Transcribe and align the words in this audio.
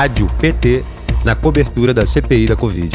Rádio 0.00 0.26
PT 0.38 0.82
na 1.26 1.36
cobertura 1.36 1.92
da 1.92 2.06
CPI 2.06 2.46
da 2.46 2.56
Covid. 2.56 2.88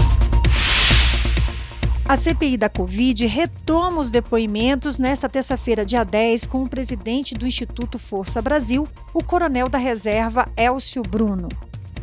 A 2.03 2.17
CPI 2.17 2.57
da 2.57 2.67
Covid 2.67 3.27
retoma 3.27 4.01
os 4.01 4.09
depoimentos 4.09 4.97
nesta 4.97 5.29
terça-feira, 5.29 5.85
dia 5.85 6.03
10, 6.03 6.47
com 6.47 6.63
o 6.63 6.67
presidente 6.67 7.35
do 7.35 7.45
Instituto 7.45 7.99
Força 7.99 8.41
Brasil, 8.41 8.87
o 9.13 9.23
coronel 9.23 9.69
da 9.69 9.77
reserva 9.77 10.49
Elcio 10.57 11.03
Bruno. 11.03 11.47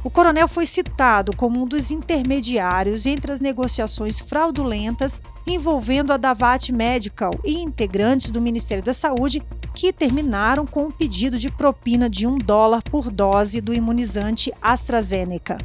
O 0.05 0.11
coronel 0.11 0.47
foi 0.47 0.67
citado 0.67 1.35
como 1.35 1.61
um 1.61 1.67
dos 1.67 1.91
intermediários 1.91 3.05
entre 3.05 3.33
as 3.33 3.41
negociações 3.41 4.21
fraudulentas 4.21 5.21
envolvendo 5.45 6.13
a 6.13 6.17
Davat 6.17 6.71
Medical 6.71 7.33
e 7.45 7.59
integrantes 7.59 8.31
do 8.31 8.41
Ministério 8.41 8.85
da 8.85 8.93
Saúde 8.93 9.43
que 9.75 9.93
terminaram 9.93 10.67
com 10.67 10.85
um 10.85 10.91
pedido 10.91 11.39
de 11.39 11.51
propina 11.51 12.09
de 12.09 12.27
um 12.27 12.39
dólar 12.39 12.83
por 12.83 13.11
dose 13.11 13.61
do 13.61 13.75
imunizante 13.75 14.53
AstraZeneca. 14.61 15.57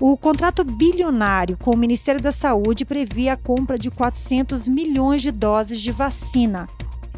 O 0.00 0.16
contrato 0.16 0.64
bilionário 0.64 1.56
com 1.56 1.70
o 1.70 1.76
Ministério 1.76 2.20
da 2.20 2.32
Saúde 2.32 2.84
previa 2.84 3.34
a 3.34 3.36
compra 3.36 3.78
de 3.78 3.90
400 3.90 4.68
milhões 4.68 5.22
de 5.22 5.30
doses 5.30 5.80
de 5.80 5.92
vacina. 5.92 6.68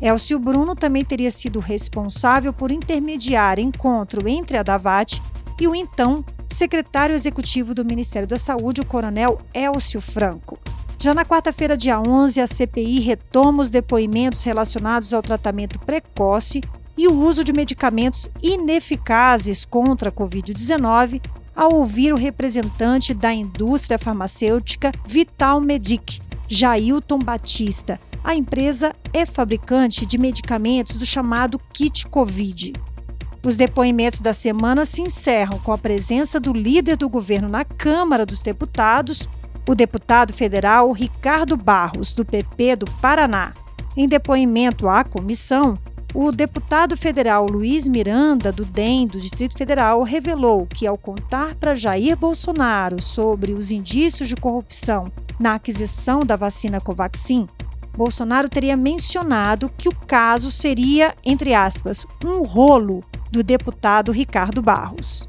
Elcio 0.01 0.39
Bruno 0.39 0.75
também 0.75 1.05
teria 1.05 1.31
sido 1.31 1.59
responsável 1.59 2.53
por 2.53 2.71
intermediar 2.71 3.59
encontro 3.59 4.29
entre 4.29 4.59
a 4.59 4.63
Davat 4.63 5.23
e 5.59 5.67
o 5.67 5.75
então 5.75 6.23
secretário 6.51 7.15
executivo 7.15 7.75
do 7.75 7.85
Ministério 7.85 8.29
da 8.29 8.39
Saúde, 8.39 8.83
o 8.83 8.87
coronel 8.87 9.41
Elcio 9.55 10.01
Franco. 10.01 10.59
Já 10.99 11.13
na 11.13 11.25
quarta-feira, 11.25 11.77
dia 11.77 12.01
11, 12.01 12.41
a 12.41 12.47
CPI 12.47 13.01
retoma 13.01 13.63
os 13.63 13.71
depoimentos 13.71 14.43
relacionados 14.43 15.13
ao 15.13 15.23
tratamento 15.23 15.79
precoce 15.79 16.63
e 16.97 17.07
o 17.07 17.13
uso 17.13 17.45
de 17.45 17.53
medicamentos 17.53 18.29
ineficazes 18.43 19.65
contra 19.67 20.09
a 20.09 20.13
Covid-19 20.13 21.21
ao 21.55 21.75
ouvir 21.75 22.13
o 22.13 22.17
representante 22.17 23.13
da 23.13 23.33
indústria 23.33 23.99
farmacêutica 23.99 24.91
Vital 25.07 25.61
Medic, 25.61 26.21
Jailton 26.49 27.19
Batista. 27.19 28.01
A 28.25 28.35
empresa 28.35 28.95
é 29.13 29.25
fabricante 29.27 30.07
de 30.07 30.19
medicamentos 30.19 30.97
do 30.97 31.07
chamado 31.07 31.61
kit 31.73 32.07
Covid. 32.09 32.73
Os 33.45 33.55
depoimentos 33.55 34.21
da 34.21 34.33
semana 34.33 34.85
se 34.85 35.03
encerram 35.03 35.59
com 35.61 35.73
a 35.73 35.79
presença 35.79 36.41
do 36.41 36.53
líder 36.53 36.97
do 36.97 37.09
governo 37.09 37.49
na 37.49 37.65
Câmara 37.65 38.27
dos 38.27 38.43
Deputados, 38.43 39.29
o 39.69 39.75
deputado 39.75 40.33
federal 40.33 40.93
Ricardo 40.93 41.57
Barros, 41.57 42.15
do 42.15 42.25
PP 42.25 42.77
do 42.77 42.91
Paraná. 43.01 43.53
Em 43.97 44.07
depoimento 44.07 44.89
à 44.89 45.03
comissão, 45.03 45.79
o 46.15 46.31
deputado 46.31 46.97
federal 46.97 47.47
Luiz 47.47 47.87
Miranda, 47.87 48.51
do 48.53 48.65
DEM 48.65 49.07
do 49.07 49.21
Distrito 49.21 49.57
Federal, 49.59 50.03
revelou 50.03 50.67
que, 50.67 50.87
ao 50.87 50.97
contar 50.97 51.55
para 51.57 51.75
Jair 51.75 52.17
Bolsonaro 52.17 53.03
sobre 53.03 53.53
os 53.53 53.71
indícios 53.71 54.29
de 54.29 54.37
corrupção 54.37 55.13
na 55.39 55.55
aquisição 55.55 56.21
da 56.21 56.37
vacina 56.37 56.81
Covaxin, 56.81 57.47
Bolsonaro 57.97 58.49
teria 58.49 58.77
mencionado 58.77 59.71
que 59.77 59.89
o 59.89 59.95
caso 60.07 60.51
seria, 60.51 61.15
entre 61.25 61.55
aspas, 61.55 62.07
um 62.25 62.43
rolo 62.45 63.03
do 63.31 63.43
deputado 63.43 64.13
Ricardo 64.13 64.63
Barros. 64.63 65.29